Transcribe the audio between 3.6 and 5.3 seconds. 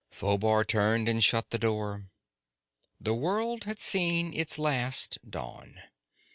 had seen its last